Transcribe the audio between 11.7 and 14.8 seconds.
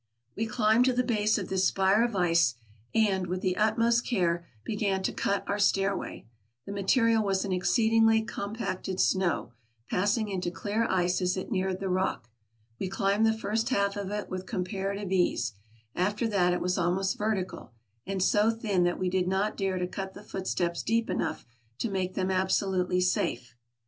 the rock. We climbed the first half of it with com